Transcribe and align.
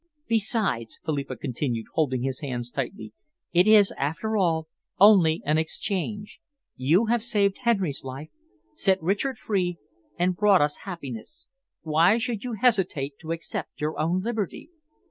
"Besides," 0.27 0.99
Philippa 1.05 1.35
continued, 1.35 1.85
holding 1.93 2.23
his 2.23 2.39
hands 2.39 2.71
tightly, 2.71 3.13
"it 3.53 3.67
is, 3.67 3.93
after 3.99 4.35
all, 4.35 4.67
only 4.99 5.43
an 5.45 5.59
exchange. 5.59 6.41
You 6.75 7.05
have 7.05 7.21
saved 7.21 7.59
Henry's 7.59 8.03
life, 8.03 8.31
set 8.73 8.99
Richard 8.99 9.37
free, 9.37 9.77
and 10.17 10.35
brought 10.35 10.59
us 10.59 10.77
happiness. 10.89 11.49
Why 11.83 12.17
should 12.17 12.43
you 12.43 12.53
hesitate 12.53 13.19
to 13.19 13.31
accept 13.31 13.79
your 13.79 13.99
own 13.99 14.21
liberty?" 14.23 14.69